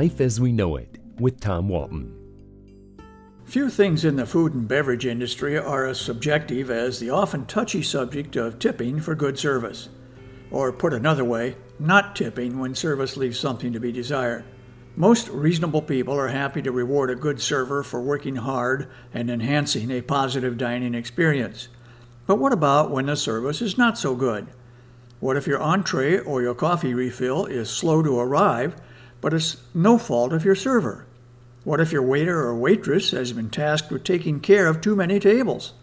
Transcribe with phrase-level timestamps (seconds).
[0.00, 2.16] Life as We Know It with Tom Walton.
[3.44, 7.82] Few things in the food and beverage industry are as subjective as the often touchy
[7.82, 9.90] subject of tipping for good service.
[10.50, 14.44] Or, put another way, not tipping when service leaves something to be desired.
[14.96, 19.90] Most reasonable people are happy to reward a good server for working hard and enhancing
[19.90, 21.68] a positive dining experience.
[22.26, 24.46] But what about when the service is not so good?
[25.18, 28.80] What if your entree or your coffee refill is slow to arrive,
[29.20, 31.06] but it's no fault of your server?
[31.64, 35.20] What if your waiter or waitress has been tasked with taking care of too many
[35.20, 35.74] tables?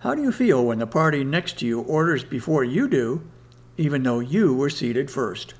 [0.00, 3.28] How do you feel when the party next to you orders before you do,
[3.76, 5.54] even though you were seated first?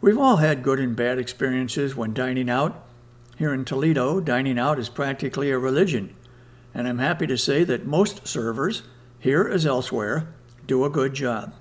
[0.00, 2.86] We've all had good and bad experiences when dining out.
[3.36, 6.14] Here in Toledo, dining out is practically a religion,
[6.72, 8.82] and I'm happy to say that most servers,
[9.18, 10.32] here as elsewhere,
[10.66, 11.54] do a good job.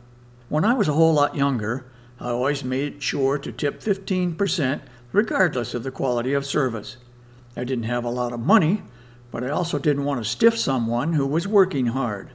[0.47, 1.85] When I was a whole lot younger,
[2.21, 6.97] I always made sure to tip 15% regardless of the quality of service.
[7.57, 8.83] I didn't have a lot of money,
[9.31, 12.29] but I also didn't want to stiff someone who was working hard.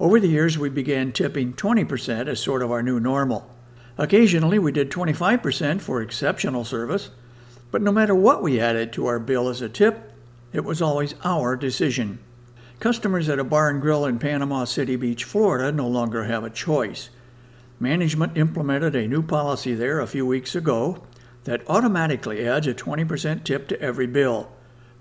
[0.00, 3.48] Over the years, we began tipping 20% as sort of our new normal.
[3.96, 7.10] Occasionally, we did 25% for exceptional service,
[7.70, 10.12] but no matter what we added to our bill as a tip,
[10.52, 12.18] it was always our decision.
[12.80, 16.50] Customers at a bar and grill in Panama City Beach, Florida, no longer have a
[16.50, 17.08] choice.
[17.82, 21.02] Management implemented a new policy there a few weeks ago
[21.42, 24.52] that automatically adds a 20% tip to every bill,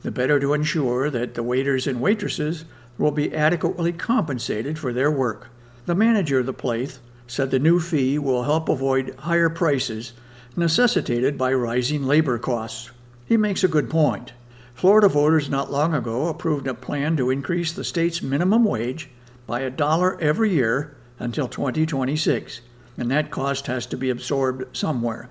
[0.02, 2.66] the better to ensure that the waiters and waitresses
[2.98, 5.50] will be adequately compensated for their work.
[5.86, 10.14] The manager of the place said the new fee will help avoid higher prices
[10.56, 12.90] necessitated by rising labor costs.
[13.28, 14.34] He makes a good point.
[14.74, 19.12] Florida voters not long ago approved a plan to increase the state's minimum wage
[19.46, 22.62] by a dollar every year until 2026,
[22.98, 25.30] and that cost has to be absorbed somewhere.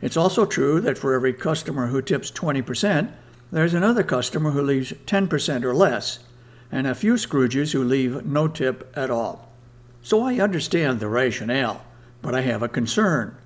[0.00, 3.12] It's also true that for every customer who tips 20%,
[3.52, 6.20] there's another customer who leaves 10% or less,
[6.72, 9.48] and a few Scrooges who leave no tip at all.
[10.02, 11.84] So I understand the rationale,
[12.22, 13.36] but I have a concern.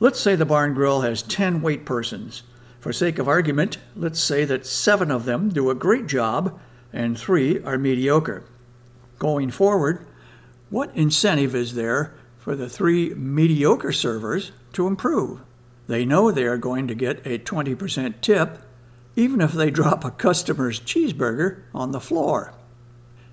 [0.00, 2.42] Let's say the barn grill has 10 wait persons.
[2.80, 6.58] For sake of argument, let's say that seven of them do a great job
[6.92, 8.44] and three are mediocre.
[9.18, 10.06] Going forward,
[10.70, 12.14] what incentive is there
[12.44, 15.40] for the three mediocre servers to improve?
[15.86, 18.58] They know they are going to get a 20% tip,
[19.16, 22.52] even if they drop a customer's cheeseburger on the floor.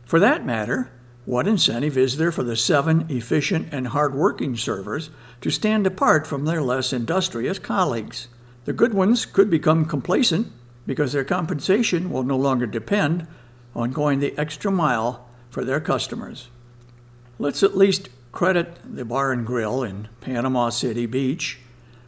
[0.06, 0.94] For that matter,
[1.26, 5.10] what incentive is there for the seven efficient and hardworking servers
[5.42, 8.30] to stand apart from their less industrious colleagues?
[8.64, 10.54] The good ones could become complacent
[10.88, 13.28] because their compensation will no longer depend
[13.76, 16.48] on going the extra mile for their customers.
[17.38, 21.60] Let's at least credit the bar and grill in Panama City Beach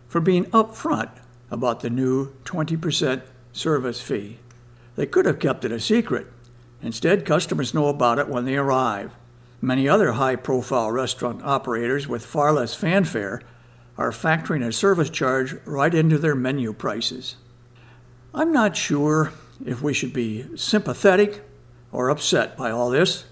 [0.07, 1.09] for being upfront
[1.51, 4.39] about the new 20% service fee.
[4.95, 6.27] They could have kept it a secret.
[6.81, 9.11] Instead, customers know about it when they arrive.
[9.61, 13.41] Many other high profile restaurant operators with far less fanfare
[13.97, 17.37] are factoring a service charge right into their menu prices.
[18.33, 19.31] I'm not sure
[19.65, 21.43] if we should be sympathetic
[21.91, 23.25] or upset by all this,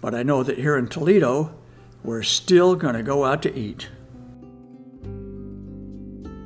[0.00, 1.54] but I know that here in Toledo,
[2.04, 3.88] we're still going to go out to eat.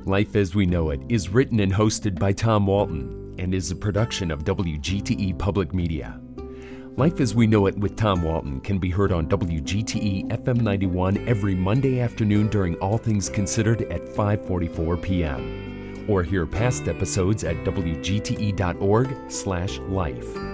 [0.05, 3.75] Life as We Know It is written and hosted by Tom Walton and is a
[3.75, 6.19] production of WGTE Public Media.
[6.95, 11.27] Life as We Know It with Tom Walton can be heard on WGTE FM 91
[11.27, 16.05] every Monday afternoon during All Things Considered at 5:44 p.m.
[16.07, 20.46] or hear past episodes at wgte.org/life.